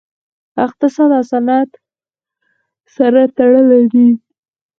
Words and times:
اقتصاد 0.65 1.09
او 1.17 1.23
صنعت 1.31 1.71
سره 2.95 3.21
تړلي 3.37 3.83
دي 3.93 4.07